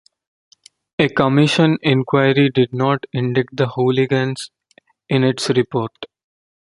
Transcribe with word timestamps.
A 0.97 1.09
commission 1.09 1.77
inquiry 1.83 2.49
did 2.49 2.73
not 2.73 3.03
indict 3.13 3.49
the 3.55 3.67
hooligans 3.67 4.49
in 5.07 5.23
its 5.23 5.49
report. 5.51 5.95